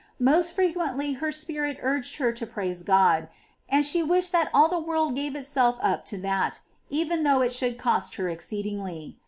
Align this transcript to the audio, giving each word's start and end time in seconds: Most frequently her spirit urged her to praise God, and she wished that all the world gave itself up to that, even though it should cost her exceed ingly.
Most 0.17 0.53
frequently 0.55 1.13
her 1.13 1.31
spirit 1.31 1.77
urged 1.83 2.15
her 2.15 2.31
to 2.33 2.47
praise 2.47 2.81
God, 2.81 3.27
and 3.69 3.85
she 3.85 4.01
wished 4.01 4.31
that 4.31 4.49
all 4.51 4.67
the 4.67 4.79
world 4.79 5.13
gave 5.13 5.35
itself 5.35 5.77
up 5.79 6.05
to 6.05 6.17
that, 6.21 6.59
even 6.89 7.21
though 7.21 7.43
it 7.43 7.53
should 7.53 7.77
cost 7.77 8.15
her 8.15 8.27
exceed 8.27 8.65
ingly. 8.65 9.17